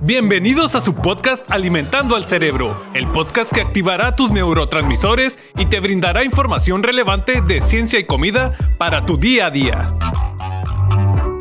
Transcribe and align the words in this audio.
Bienvenidos 0.00 0.76
a 0.76 0.80
su 0.80 0.94
podcast 0.94 1.50
Alimentando 1.50 2.14
al 2.14 2.24
Cerebro, 2.24 2.84
el 2.94 3.08
podcast 3.08 3.52
que 3.52 3.60
activará 3.60 4.14
tus 4.14 4.30
neurotransmisores 4.30 5.40
y 5.56 5.66
te 5.66 5.80
brindará 5.80 6.22
información 6.22 6.84
relevante 6.84 7.40
de 7.40 7.60
ciencia 7.60 7.98
y 7.98 8.04
comida 8.04 8.56
para 8.78 9.06
tu 9.06 9.16
día 9.16 9.46
a 9.46 9.50
día. 9.50 9.88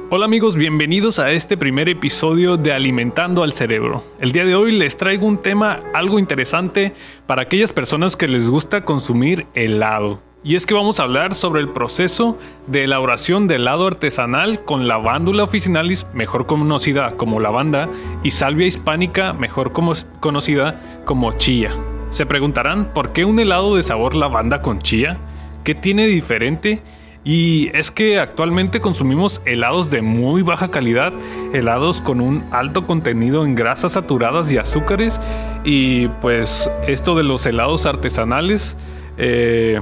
Hola 0.09 0.25
amigos, 0.25 0.55
bienvenidos 0.55 1.20
a 1.20 1.29
este 1.29 1.55
primer 1.55 1.88
episodio 1.88 2.57
de 2.57 2.73
Alimentando 2.73 3.43
al 3.43 3.54
Cerebro. 3.54 4.04
El 4.20 4.32
día 4.32 4.43
de 4.43 4.55
hoy 4.55 4.71
les 4.71 4.98
traigo 4.98 5.28
un 5.28 5.39
tema 5.39 5.84
algo 5.94 6.18
interesante 6.18 6.94
para 7.28 7.44
aquellas 7.44 7.71
personas 7.71 8.18
que 8.18 8.28
les 8.28 8.50
gusta 8.50 8.84
consumir 8.84 9.46
helado. 9.54 10.27
Y 10.48 10.55
es 10.55 10.66
que 10.66 10.73
vamos 10.73 11.02
a 11.02 11.04
hablar 11.04 11.36
sobre 11.36 11.59
el 11.59 11.68
proceso 11.68 12.38
de 12.68 12.86
elaboración 12.86 13.50
de 13.50 13.55
helado 13.55 13.86
artesanal 13.86 14.64
con 14.64 14.88
lavándula 14.88 15.43
officinalis, 15.43 16.07
mejor 16.14 16.46
conocida 16.46 17.11
como 17.18 17.41
lavanda, 17.41 17.89
y 18.23 18.32
salvia 18.32 18.65
hispánica, 18.65 19.33
mejor 19.33 19.73
conocida 19.73 21.01
como 21.04 21.33
chía. 21.33 21.71
Se 22.11 22.25
preguntarán 22.25 22.93
por 22.93 23.11
qué 23.11 23.25
un 23.25 23.37
helado 23.42 23.75
de 23.75 23.83
sabor 23.83 24.15
lavanda 24.15 24.61
con 24.61 24.79
chía, 24.79 25.18
qué 25.65 25.75
tiene 25.75 26.07
diferente 26.07 26.82
y 27.25 27.70
es 27.73 27.92
que 27.92 28.18
actualmente 28.18 28.79
consumimos 28.79 29.42
helados 29.43 29.89
de 29.89 30.01
muy 30.01 30.43
baja 30.43 30.71
calidad, 30.71 31.11
helados 31.51 32.00
con 32.00 32.22
un 32.22 32.45
alto 32.52 32.88
contenido 32.88 33.44
en 33.44 33.53
grasas 33.53 33.92
saturadas 33.92 34.50
y 34.50 34.58
azúcares. 34.58 35.20
Y 35.66 36.08
pues 36.22 36.72
esto 36.88 37.16
de 37.16 37.23
los 37.23 37.45
helados 37.45 37.86
artesanales 37.86 38.78
eh, 39.17 39.81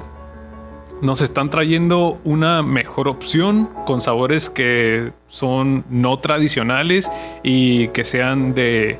nos 1.02 1.22
están 1.22 1.50
trayendo 1.50 2.20
una 2.24 2.64
mejor 2.64 3.08
opción 3.08 3.70
con 3.86 4.02
sabores 4.02 4.50
que 4.50 5.12
son 5.28 5.84
no 5.90 6.20
tradicionales 6.20 7.10
y 7.44 7.90
que 7.90 8.04
sean 8.04 8.54
de, 8.54 9.00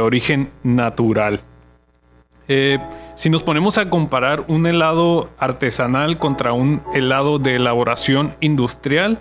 origen 0.00 0.50
natural. 0.62 1.40
Eh, 2.48 2.78
si 3.14 3.30
nos 3.30 3.42
ponemos 3.42 3.78
a 3.78 3.90
comparar 3.90 4.44
un 4.48 4.66
helado 4.66 5.28
artesanal 5.38 6.18
contra 6.18 6.52
un 6.52 6.82
helado 6.94 7.38
de 7.38 7.56
elaboración 7.56 8.34
industrial, 8.40 9.18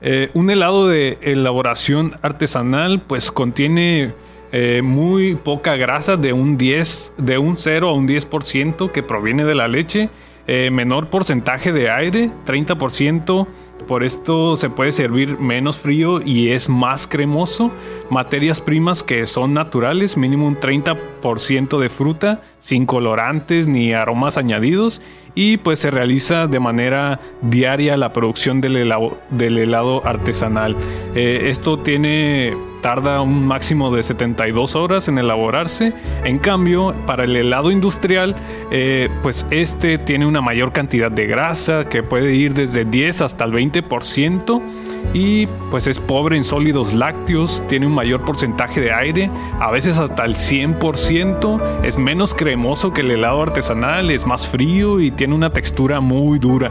eh, 0.00 0.30
un 0.32 0.48
helado 0.50 0.88
de 0.88 1.18
elaboración 1.20 2.16
artesanal 2.22 3.00
pues 3.00 3.30
contiene 3.30 4.14
eh, 4.52 4.80
muy 4.82 5.34
poca 5.34 5.76
grasa 5.76 6.16
de 6.16 6.32
un 6.32 6.56
10, 6.56 7.12
de 7.18 7.38
un 7.38 7.58
0 7.58 7.88
a 7.88 7.92
un 7.92 8.08
10% 8.08 8.90
que 8.90 9.02
proviene 9.02 9.44
de 9.44 9.54
la 9.54 9.68
leche 9.68 10.08
eh, 10.52 10.68
menor 10.72 11.06
porcentaje 11.06 11.72
de 11.72 11.90
aire, 11.90 12.28
30%. 12.44 13.46
Por 13.86 14.02
esto 14.02 14.56
se 14.56 14.68
puede 14.68 14.90
servir 14.90 15.38
menos 15.38 15.78
frío 15.78 16.20
y 16.20 16.50
es 16.50 16.68
más 16.68 17.06
cremoso. 17.06 17.70
Materias 18.10 18.60
primas 18.60 19.04
que 19.04 19.24
son 19.24 19.54
naturales, 19.54 20.16
mínimo 20.16 20.48
un 20.48 20.56
30% 20.56 21.78
de 21.78 21.88
fruta, 21.88 22.42
sin 22.58 22.84
colorantes 22.84 23.68
ni 23.68 23.92
aromas 23.92 24.36
añadidos. 24.36 25.00
Y 25.36 25.58
pues 25.58 25.78
se 25.78 25.92
realiza 25.92 26.48
de 26.48 26.58
manera 26.58 27.20
diaria 27.40 27.96
la 27.96 28.12
producción 28.12 28.60
del 28.60 28.76
helado, 28.76 30.02
artesanal. 30.04 30.74
Eh, 31.14 31.46
esto 31.50 31.78
tiene 31.78 32.56
tarda 32.82 33.20
un 33.20 33.46
máximo 33.46 33.94
de 33.94 34.02
72 34.02 34.74
horas 34.74 35.06
en 35.06 35.18
elaborarse. 35.18 35.92
En 36.24 36.40
cambio, 36.40 36.94
para 37.06 37.24
el 37.24 37.36
helado 37.36 37.70
industrial, 37.70 38.34
eh, 38.72 39.08
pues 39.22 39.46
este 39.52 39.98
tiene 39.98 40.26
una 40.26 40.40
mayor 40.40 40.72
cantidad 40.72 41.12
de 41.12 41.26
grasa 41.28 41.88
que 41.88 42.02
puede 42.02 42.34
ir 42.34 42.54
desde 42.54 42.84
10 42.84 43.20
hasta 43.20 43.44
el 43.44 43.52
20% 43.52 44.60
y 45.12 45.46
pues 45.70 45.86
es 45.86 45.98
pobre 45.98 46.36
en 46.36 46.44
sólidos 46.44 46.94
lácteos, 46.94 47.62
tiene 47.68 47.86
un 47.86 47.94
mayor 47.94 48.24
porcentaje 48.24 48.80
de 48.80 48.92
aire, 48.92 49.30
a 49.58 49.70
veces 49.70 49.98
hasta 49.98 50.24
el 50.24 50.34
100%, 50.34 51.84
es 51.84 51.98
menos 51.98 52.34
cremoso 52.34 52.92
que 52.92 53.00
el 53.00 53.10
helado 53.10 53.42
artesanal, 53.42 54.10
es 54.10 54.26
más 54.26 54.46
frío 54.46 55.00
y 55.00 55.10
tiene 55.10 55.34
una 55.34 55.52
textura 55.52 56.00
muy 56.00 56.38
dura. 56.38 56.70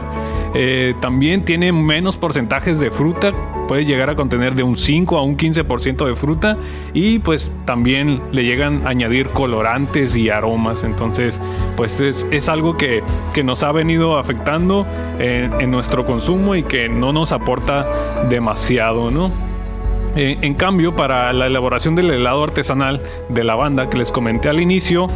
Eh, 0.54 0.94
también 1.00 1.44
tiene 1.44 1.72
menos 1.72 2.16
porcentajes 2.16 2.80
de 2.80 2.90
fruta, 2.90 3.32
puede 3.68 3.84
llegar 3.84 4.10
a 4.10 4.16
contener 4.16 4.56
de 4.56 4.64
un 4.64 4.76
5 4.76 5.16
a 5.16 5.22
un 5.22 5.36
15% 5.36 6.04
de 6.04 6.14
fruta 6.16 6.56
y 6.92 7.20
pues 7.20 7.52
también 7.64 8.20
le 8.32 8.44
llegan 8.44 8.84
a 8.84 8.90
añadir 8.90 9.28
colorantes 9.28 10.16
y 10.16 10.28
aromas. 10.28 10.82
Entonces 10.82 11.40
pues 11.76 12.00
es, 12.00 12.48
algo 12.48 12.76
que, 12.76 13.02
nos 13.44 13.62
ha 13.62 13.72
venido 13.72 14.18
afectando 14.18 14.86
en, 15.18 15.70
nuestro 15.70 16.04
consumo 16.04 16.56
y 16.56 16.62
que 16.62 16.88
no 16.88 17.12
nos 17.12 17.32
aporta 17.32 17.86
demasiado, 18.28 19.10
¿no? 19.10 19.30
Eh, 20.16 20.38
en 20.42 20.54
cambio, 20.54 20.96
para 20.96 21.32
la 21.32 21.46
elaboración 21.46 21.94
del 21.94 22.10
helado 22.10 22.42
artesanal 22.42 23.00
de 23.28 23.44
lavanda 23.44 23.88
que 23.88 23.96
les 23.96 24.10
comenté 24.10 24.48
al 24.48 24.60
inicio, 24.60 25.06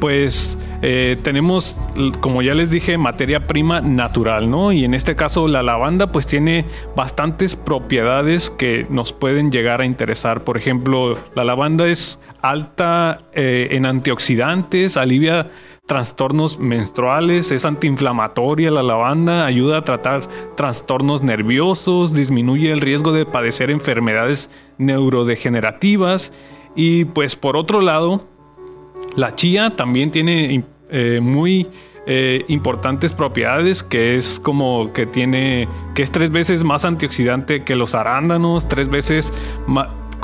pues 0.00 0.56
eh, 0.86 1.16
tenemos, 1.22 1.78
como 2.20 2.42
ya 2.42 2.52
les 2.52 2.68
dije, 2.68 2.98
materia 2.98 3.46
prima 3.46 3.80
natural, 3.80 4.50
¿no? 4.50 4.70
Y 4.70 4.84
en 4.84 4.92
este 4.92 5.16
caso 5.16 5.48
la 5.48 5.62
lavanda 5.62 6.12
pues 6.12 6.26
tiene 6.26 6.66
bastantes 6.94 7.56
propiedades 7.56 8.50
que 8.50 8.86
nos 8.90 9.14
pueden 9.14 9.50
llegar 9.50 9.80
a 9.80 9.86
interesar. 9.86 10.44
Por 10.44 10.58
ejemplo, 10.58 11.18
la 11.34 11.42
lavanda 11.42 11.86
es 11.88 12.18
alta 12.42 13.22
eh, 13.32 13.68
en 13.70 13.86
antioxidantes, 13.86 14.98
alivia 14.98 15.50
trastornos 15.86 16.58
menstruales, 16.58 17.50
es 17.50 17.64
antiinflamatoria 17.64 18.70
la 18.70 18.82
lavanda, 18.82 19.46
ayuda 19.46 19.78
a 19.78 19.84
tratar 19.84 20.28
trastornos 20.54 21.22
nerviosos, 21.22 22.12
disminuye 22.12 22.70
el 22.70 22.82
riesgo 22.82 23.12
de 23.12 23.24
padecer 23.24 23.70
enfermedades 23.70 24.50
neurodegenerativas 24.76 26.30
y 26.76 27.06
pues 27.06 27.36
por 27.36 27.56
otro 27.56 27.80
lado, 27.80 28.26
la 29.16 29.34
chía 29.34 29.76
también 29.76 30.10
tiene 30.10 30.64
eh, 30.90 31.20
muy 31.22 31.66
eh, 32.06 32.44
importantes 32.48 33.12
propiedades 33.12 33.82
que 33.82 34.16
es 34.16 34.38
como 34.38 34.92
que 34.92 35.06
tiene 35.06 35.68
que 35.94 36.02
es 36.02 36.10
tres 36.10 36.30
veces 36.30 36.62
más 36.62 36.84
antioxidante 36.84 37.64
que 37.64 37.76
los 37.76 37.94
arándanos 37.94 38.68
tres 38.68 38.88
veces 38.88 39.32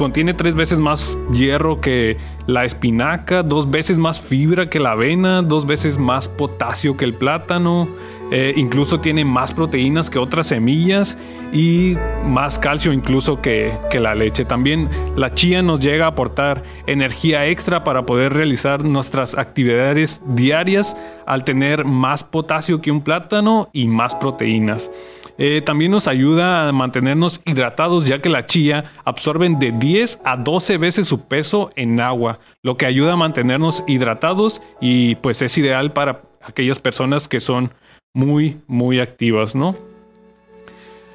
contiene 0.00 0.32
tres 0.32 0.54
veces 0.54 0.78
más 0.78 1.18
hierro 1.30 1.82
que 1.82 2.16
la 2.46 2.64
espinaca 2.64 3.42
dos 3.42 3.70
veces 3.70 3.98
más 3.98 4.18
fibra 4.18 4.70
que 4.70 4.80
la 4.80 4.92
avena 4.92 5.42
dos 5.42 5.66
veces 5.66 5.98
más 5.98 6.26
potasio 6.26 6.96
que 6.96 7.04
el 7.04 7.12
plátano 7.12 7.86
eh, 8.32 8.54
incluso 8.56 9.00
tiene 9.00 9.24
más 9.24 9.52
proteínas 9.52 10.08
que 10.08 10.20
otras 10.20 10.46
semillas 10.46 11.18
y 11.52 11.96
más 12.24 12.60
calcio 12.60 12.92
incluso 12.92 13.42
que, 13.42 13.72
la 13.92 14.14
leche. 14.14 14.44
También 14.44 14.88
la 15.16 15.34
chía 15.34 15.62
nos 15.62 15.80
llega 15.80 16.04
a 16.04 16.10
aportar 16.10 16.62
energía 16.86 17.46
extra 17.46 17.82
para 17.82 18.06
poder 18.06 18.32
realizar 18.32 18.84
nuestras 18.84 19.36
actividades 19.36 20.20
diarias 20.24 20.96
al 21.26 21.44
tener 21.44 21.84
más 21.84 22.22
potasio 22.22 22.80
que 22.80 22.92
un 22.92 23.02
plátano 23.02 23.68
y 23.72 23.88
más 23.88 24.14
proteínas. 24.14 24.90
Eh, 25.40 25.62
también 25.62 25.90
nos 25.90 26.06
ayuda 26.06 26.68
a 26.68 26.72
mantenernos 26.72 27.40
hidratados 27.44 28.06
ya 28.06 28.20
que 28.20 28.28
la 28.28 28.46
chía 28.46 28.92
absorben 29.04 29.58
de 29.58 29.72
10 29.72 30.20
a 30.24 30.36
12 30.36 30.78
veces 30.78 31.08
su 31.08 31.22
peso 31.22 31.70
en 31.74 31.98
agua, 31.98 32.38
lo 32.62 32.76
que 32.76 32.86
ayuda 32.86 33.14
a 33.14 33.16
mantenernos 33.16 33.82
hidratados 33.88 34.62
y 34.80 35.16
pues 35.16 35.42
es 35.42 35.58
ideal 35.58 35.92
para 35.92 36.20
aquellas 36.42 36.78
personas 36.78 37.26
que 37.26 37.40
son 37.40 37.72
muy, 38.12 38.60
muy 38.66 39.00
activas, 39.00 39.54
¿no? 39.54 39.74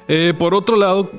Eh, 0.07 0.33
por 0.37 0.53
otro 0.53 0.75
lado, 0.75 1.09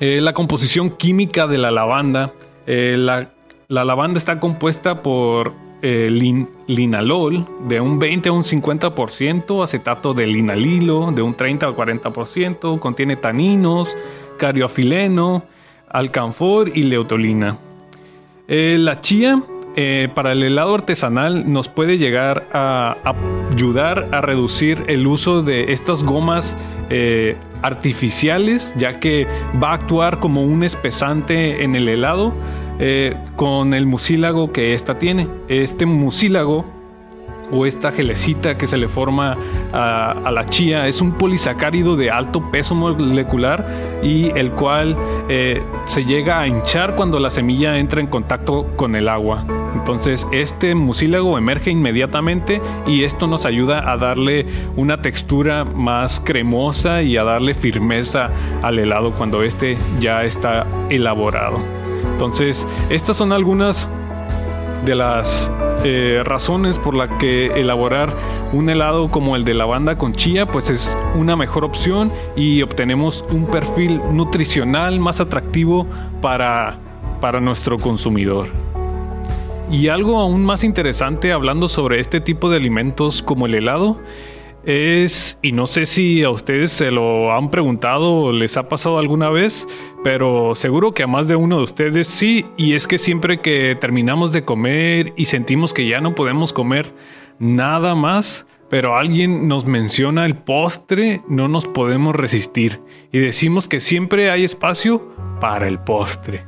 eh, 0.00 0.20
la 0.20 0.32
composición 0.32 0.90
química 0.90 1.46
de 1.46 1.58
la 1.58 1.70
lavanda. 1.70 2.32
Eh, 2.66 2.96
la, 2.98 3.30
lavanda 3.68 4.18
está 4.18 4.40
compuesta 4.40 5.02
por 5.02 5.52
linalol 5.82 7.46
de 7.68 7.80
un 7.80 7.98
20 7.98 8.28
a 8.28 8.32
un 8.32 8.44
50%, 8.44 9.64
acetato 9.64 10.14
de 10.14 10.26
linalilo 10.26 11.12
de 11.12 11.22
un 11.22 11.34
30 11.34 11.66
a 11.66 11.70
40%, 11.70 12.78
contiene 12.78 13.16
taninos, 13.16 13.96
cariofileno, 14.38 15.44
alcanfor 15.88 16.70
y 16.76 16.82
leutolina. 16.82 17.58
la 18.46 19.00
chía 19.00 19.42
eh, 19.76 20.08
para 20.14 20.32
el 20.32 20.42
helado 20.42 20.74
artesanal 20.74 21.50
nos 21.50 21.68
puede 21.68 21.96
llegar 21.96 22.44
a, 22.52 22.96
ayudar 23.52 24.08
a 24.10 24.20
reducir 24.20 24.82
el 24.88 25.06
uso 25.06 25.42
de 25.42 25.72
estas 25.72 26.02
gomas 26.02 26.56
eh, 26.90 27.36
artificiales, 27.62 28.74
ya 28.76 28.98
que 28.98 29.28
va 29.62 29.70
a 29.70 29.74
actuar 29.74 30.18
como 30.18 30.42
un 30.42 30.64
espesante 30.64 31.62
en 31.62 31.76
el 31.76 31.88
helado 31.88 32.34
eh, 32.80 33.16
con 33.36 33.74
el 33.74 33.86
mucílago 33.86 34.52
que 34.52 34.74
ésta 34.74 34.98
tiene. 34.98 35.28
Este 35.48 35.86
mucílago 35.86 36.64
o 37.52 37.66
esta 37.66 37.92
gelecita 37.92 38.56
que 38.56 38.66
se 38.66 38.76
le 38.76 38.88
forma 38.88 39.36
a, 39.72 40.30
la 40.30 40.44
chía 40.46 40.86
es 40.86 41.00
un 41.00 41.12
polisacárido 41.12 41.96
de 41.96 42.10
alto 42.10 42.50
peso 42.50 42.74
molecular 42.74 43.66
y 44.02 44.30
el 44.38 44.52
cual 44.52 44.96
se 45.84 46.04
llega 46.04 46.40
a 46.40 46.46
hinchar 46.46 46.94
cuando 46.94 47.18
la 47.18 47.28
semilla 47.28 47.76
entra 47.78 48.00
en 48.00 48.06
contacto 48.06 48.68
con 48.76 48.94
el 48.94 49.08
agua. 49.08 49.44
Entonces 49.74 50.26
este 50.32 50.74
mucílago 50.74 51.38
emerge 51.38 51.70
inmediatamente 51.70 52.60
y 52.86 53.04
esto 53.04 53.26
nos 53.26 53.46
ayuda 53.46 53.90
a 53.90 53.96
darle 53.96 54.46
una 54.76 55.00
textura 55.02 55.64
más 55.64 56.20
cremosa 56.20 57.02
y 57.02 57.16
a 57.16 57.24
darle 57.24 57.54
firmeza 57.54 58.30
al 58.62 58.78
helado 58.78 59.12
cuando 59.12 59.42
este 59.42 59.76
ya 60.00 60.24
está 60.24 60.66
elaborado. 60.88 61.79
Entonces, 62.02 62.66
estas 62.88 63.16
son 63.16 63.32
algunas 63.32 63.88
de 64.84 64.94
las 64.94 65.50
eh, 65.84 66.22
razones 66.24 66.78
por 66.78 66.94
las 66.94 67.10
que 67.18 67.46
elaborar 67.46 68.12
un 68.52 68.68
helado 68.68 69.10
como 69.10 69.36
el 69.36 69.44
de 69.44 69.54
lavanda 69.54 69.96
con 69.96 70.12
chía 70.12 70.46
pues 70.46 70.70
es 70.70 70.96
una 71.14 71.36
mejor 71.36 71.64
opción 71.64 72.10
y 72.34 72.62
obtenemos 72.62 73.24
un 73.30 73.46
perfil 73.46 74.00
nutricional 74.12 74.98
más 74.98 75.20
atractivo 75.20 75.86
para, 76.20 76.78
para 77.20 77.40
nuestro 77.40 77.78
consumidor. 77.78 78.48
Y 79.70 79.88
algo 79.88 80.18
aún 80.18 80.44
más 80.44 80.64
interesante 80.64 81.32
hablando 81.32 81.68
sobre 81.68 82.00
este 82.00 82.20
tipo 82.20 82.50
de 82.50 82.56
alimentos 82.56 83.22
como 83.22 83.46
el 83.46 83.54
helado 83.54 83.98
es, 84.64 85.38
y 85.42 85.52
no 85.52 85.66
sé 85.66 85.86
si 85.86 86.22
a 86.24 86.30
ustedes 86.30 86.72
se 86.72 86.90
lo 86.90 87.32
han 87.32 87.50
preguntado 87.50 88.14
o 88.14 88.32
les 88.32 88.56
ha 88.56 88.68
pasado 88.68 88.98
alguna 88.98 89.30
vez, 89.30 89.66
pero 90.02 90.54
seguro 90.54 90.92
que 90.92 91.02
a 91.02 91.06
más 91.06 91.28
de 91.28 91.36
uno 91.36 91.58
de 91.58 91.64
ustedes 91.64 92.06
sí, 92.08 92.46
y 92.56 92.74
es 92.74 92.86
que 92.86 92.98
siempre 92.98 93.40
que 93.40 93.76
terminamos 93.80 94.32
de 94.32 94.44
comer 94.44 95.12
y 95.16 95.26
sentimos 95.26 95.74
que 95.74 95.86
ya 95.86 96.00
no 96.00 96.14
podemos 96.14 96.52
comer 96.52 96.86
nada 97.38 97.94
más, 97.94 98.46
pero 98.68 98.96
alguien 98.96 99.48
nos 99.48 99.66
menciona 99.66 100.24
el 100.24 100.36
postre, 100.36 101.22
no 101.28 101.48
nos 101.48 101.66
podemos 101.66 102.14
resistir 102.14 102.80
y 103.12 103.18
decimos 103.18 103.68
que 103.68 103.80
siempre 103.80 104.30
hay 104.30 104.44
espacio 104.44 105.12
para 105.40 105.68
el 105.68 105.78
postre. 105.78 106.44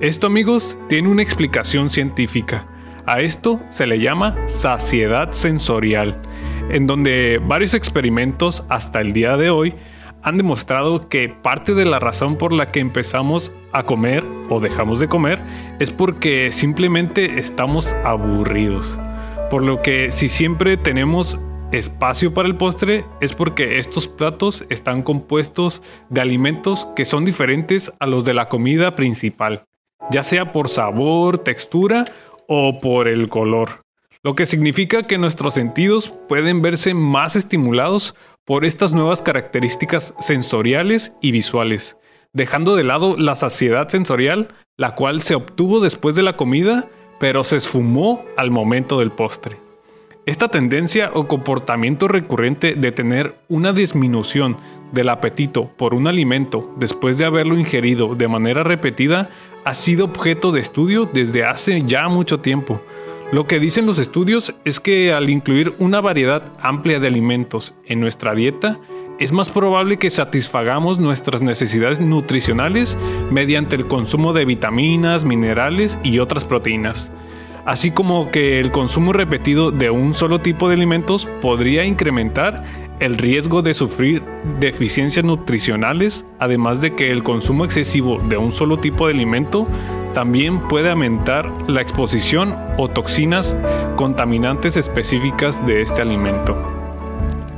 Esto 0.00 0.26
amigos 0.26 0.76
tiene 0.88 1.08
una 1.08 1.22
explicación 1.22 1.90
científica. 1.90 2.66
A 3.06 3.20
esto 3.20 3.60
se 3.70 3.86
le 3.86 4.00
llama 4.00 4.36
saciedad 4.48 5.32
sensorial 5.32 6.20
en 6.70 6.86
donde 6.86 7.40
varios 7.44 7.74
experimentos 7.74 8.62
hasta 8.68 9.00
el 9.00 9.12
día 9.12 9.36
de 9.36 9.50
hoy 9.50 9.74
han 10.22 10.36
demostrado 10.36 11.08
que 11.08 11.28
parte 11.28 11.74
de 11.74 11.84
la 11.84 11.98
razón 11.98 12.36
por 12.36 12.52
la 12.52 12.70
que 12.70 12.80
empezamos 12.80 13.52
a 13.72 13.84
comer 13.84 14.24
o 14.48 14.60
dejamos 14.60 15.00
de 15.00 15.08
comer 15.08 15.40
es 15.78 15.90
porque 15.90 16.52
simplemente 16.52 17.38
estamos 17.38 17.88
aburridos. 18.04 18.98
Por 19.50 19.62
lo 19.62 19.82
que 19.82 20.12
si 20.12 20.28
siempre 20.28 20.76
tenemos 20.76 21.38
espacio 21.72 22.34
para 22.34 22.48
el 22.48 22.56
postre 22.56 23.04
es 23.20 23.32
porque 23.32 23.78
estos 23.78 24.08
platos 24.08 24.64
están 24.68 25.02
compuestos 25.02 25.82
de 26.08 26.20
alimentos 26.20 26.88
que 26.96 27.04
son 27.04 27.24
diferentes 27.24 27.92
a 28.00 28.06
los 28.06 28.24
de 28.24 28.34
la 28.34 28.48
comida 28.48 28.96
principal, 28.96 29.64
ya 30.10 30.24
sea 30.24 30.52
por 30.52 30.68
sabor, 30.68 31.38
textura 31.38 32.04
o 32.46 32.80
por 32.80 33.08
el 33.08 33.28
color 33.28 33.80
lo 34.22 34.34
que 34.34 34.44
significa 34.44 35.02
que 35.02 35.16
nuestros 35.16 35.54
sentidos 35.54 36.12
pueden 36.28 36.60
verse 36.60 36.92
más 36.92 37.36
estimulados 37.36 38.14
por 38.50 38.64
estas 38.64 38.92
nuevas 38.92 39.22
características 39.22 40.12
sensoriales 40.18 41.12
y 41.20 41.30
visuales, 41.30 41.96
dejando 42.32 42.74
de 42.74 42.82
lado 42.82 43.16
la 43.16 43.36
saciedad 43.36 43.88
sensorial, 43.88 44.48
la 44.76 44.96
cual 44.96 45.22
se 45.22 45.36
obtuvo 45.36 45.78
después 45.78 46.16
de 46.16 46.24
la 46.24 46.36
comida, 46.36 46.88
pero 47.20 47.44
se 47.44 47.58
esfumó 47.58 48.24
al 48.36 48.50
momento 48.50 48.98
del 48.98 49.12
postre. 49.12 49.58
Esta 50.26 50.48
tendencia 50.48 51.12
o 51.14 51.28
comportamiento 51.28 52.08
recurrente 52.08 52.74
de 52.74 52.90
tener 52.90 53.36
una 53.48 53.72
disminución 53.72 54.56
del 54.90 55.10
apetito 55.10 55.68
por 55.76 55.94
un 55.94 56.08
alimento 56.08 56.74
después 56.76 57.18
de 57.18 57.26
haberlo 57.26 57.56
ingerido 57.56 58.16
de 58.16 58.26
manera 58.26 58.64
repetida 58.64 59.30
ha 59.64 59.74
sido 59.74 60.06
objeto 60.06 60.50
de 60.50 60.58
estudio 60.58 61.08
desde 61.12 61.44
hace 61.44 61.84
ya 61.86 62.08
mucho 62.08 62.40
tiempo, 62.40 62.82
lo 63.32 63.46
que 63.46 63.60
dicen 63.60 63.86
los 63.86 63.98
estudios 63.98 64.54
es 64.64 64.80
que 64.80 65.12
al 65.12 65.30
incluir 65.30 65.74
una 65.78 66.00
variedad 66.00 66.42
amplia 66.60 66.98
de 66.98 67.06
alimentos 67.06 67.74
en 67.86 68.00
nuestra 68.00 68.34
dieta, 68.34 68.78
es 69.20 69.30
más 69.32 69.48
probable 69.48 69.98
que 69.98 70.10
satisfagamos 70.10 70.98
nuestras 70.98 71.40
necesidades 71.40 72.00
nutricionales 72.00 72.96
mediante 73.30 73.76
el 73.76 73.86
consumo 73.86 74.32
de 74.32 74.46
vitaminas, 74.46 75.24
minerales 75.24 75.96
y 76.02 76.18
otras 76.18 76.44
proteínas. 76.44 77.10
Así 77.66 77.92
como 77.92 78.30
que 78.32 78.58
el 78.58 78.72
consumo 78.72 79.12
repetido 79.12 79.70
de 79.70 79.90
un 79.90 80.14
solo 80.14 80.40
tipo 80.40 80.68
de 80.68 80.74
alimentos 80.74 81.28
podría 81.40 81.84
incrementar 81.84 82.64
el 82.98 83.16
riesgo 83.16 83.62
de 83.62 83.74
sufrir 83.74 84.22
deficiencias 84.58 85.24
nutricionales, 85.24 86.24
además 86.38 86.80
de 86.80 86.94
que 86.94 87.10
el 87.10 87.22
consumo 87.22 87.64
excesivo 87.64 88.20
de 88.28 88.38
un 88.38 88.52
solo 88.52 88.78
tipo 88.78 89.06
de 89.06 89.14
alimento 89.14 89.68
también 90.12 90.60
puede 90.60 90.90
aumentar 90.90 91.50
la 91.66 91.80
exposición 91.80 92.54
o 92.76 92.88
toxinas 92.88 93.54
contaminantes 93.96 94.76
específicas 94.76 95.66
de 95.66 95.82
este 95.82 96.02
alimento. 96.02 96.56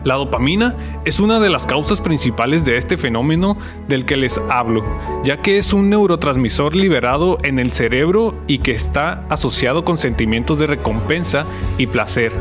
La 0.05 0.15
dopamina 0.15 0.75
es 1.05 1.21
una 1.21 1.39
de 1.39 1.49
las 1.49 1.65
causas 1.65 2.01
principales 2.01 2.65
de 2.65 2.77
este 2.77 2.97
fenómeno 2.97 3.57
del 3.87 4.05
que 4.05 4.17
les 4.17 4.41
hablo, 4.51 4.85
ya 5.23 5.37
que 5.37 5.59
es 5.59 5.73
un 5.73 5.91
neurotransmisor 5.91 6.75
liberado 6.75 7.39
en 7.45 7.61
el 7.61 7.73
cerebro 7.73 8.35
y 8.49 8.59
que 8.59 8.73
está 8.73 9.25
asociado 9.29 9.85
con 9.85 9.99
sentimientos 9.99 10.59
de 10.59 10.67
recompensa 10.67 11.45
y 11.79 11.87
placer. 11.87 12.33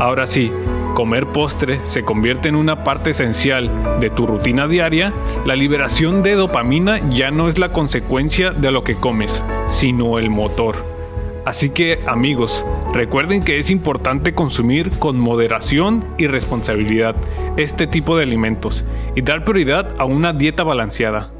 Ahora 0.00 0.26
sí, 0.26 0.50
comer 0.94 1.26
postre 1.26 1.80
se 1.84 2.04
convierte 2.04 2.48
en 2.48 2.56
una 2.56 2.84
parte 2.84 3.10
esencial 3.10 3.70
de 4.00 4.10
tu 4.10 4.26
rutina 4.26 4.66
diaria, 4.66 5.12
la 5.44 5.56
liberación 5.56 6.22
de 6.22 6.34
dopamina 6.34 7.00
ya 7.10 7.30
no 7.30 7.48
es 7.48 7.58
la 7.58 7.70
consecuencia 7.72 8.50
de 8.50 8.70
lo 8.70 8.84
que 8.84 8.94
comes, 8.94 9.42
sino 9.68 10.18
el 10.18 10.30
motor. 10.30 10.76
Así 11.44 11.70
que 11.70 11.98
amigos, 12.06 12.64
recuerden 12.92 13.42
que 13.42 13.58
es 13.58 13.70
importante 13.70 14.32
consumir 14.32 14.90
con 14.98 15.18
moderación 15.18 16.04
y 16.16 16.28
responsabilidad 16.28 17.16
este 17.56 17.86
tipo 17.86 18.16
de 18.16 18.22
alimentos 18.22 18.84
y 19.16 19.22
dar 19.22 19.44
prioridad 19.44 19.94
a 19.98 20.04
una 20.04 20.32
dieta 20.32 20.62
balanceada. 20.62 21.32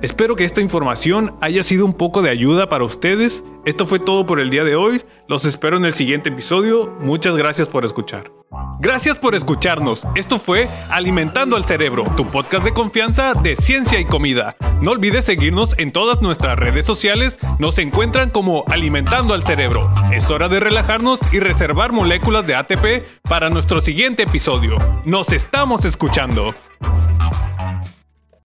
Espero 0.00 0.36
que 0.36 0.44
esta 0.44 0.60
información 0.60 1.34
haya 1.40 1.64
sido 1.64 1.84
un 1.84 1.92
poco 1.92 2.22
de 2.22 2.30
ayuda 2.30 2.68
para 2.68 2.84
ustedes. 2.84 3.42
Esto 3.64 3.84
fue 3.84 3.98
todo 3.98 4.26
por 4.26 4.38
el 4.38 4.48
día 4.48 4.62
de 4.62 4.76
hoy. 4.76 5.02
Los 5.26 5.44
espero 5.44 5.76
en 5.76 5.84
el 5.84 5.94
siguiente 5.94 6.28
episodio. 6.28 6.94
Muchas 7.00 7.34
gracias 7.34 7.66
por 7.66 7.84
escuchar. 7.84 8.37
Gracias 8.80 9.18
por 9.18 9.34
escucharnos. 9.34 10.06
Esto 10.14 10.38
fue 10.38 10.68
Alimentando 10.88 11.56
al 11.56 11.64
Cerebro, 11.64 12.04
tu 12.16 12.24
podcast 12.26 12.64
de 12.64 12.72
confianza 12.72 13.34
de 13.34 13.56
ciencia 13.56 13.98
y 13.98 14.04
comida. 14.04 14.56
No 14.80 14.92
olvides 14.92 15.24
seguirnos 15.24 15.74
en 15.78 15.90
todas 15.90 16.22
nuestras 16.22 16.56
redes 16.56 16.86
sociales. 16.86 17.40
Nos 17.58 17.78
encuentran 17.78 18.30
como 18.30 18.62
Alimentando 18.68 19.34
al 19.34 19.42
Cerebro. 19.44 19.92
Es 20.12 20.30
hora 20.30 20.48
de 20.48 20.60
relajarnos 20.60 21.18
y 21.32 21.40
reservar 21.40 21.90
moléculas 21.90 22.46
de 22.46 22.54
ATP 22.54 23.04
para 23.28 23.50
nuestro 23.50 23.80
siguiente 23.80 24.22
episodio. 24.22 24.78
Nos 25.04 25.32
estamos 25.32 25.84
escuchando. 25.84 26.54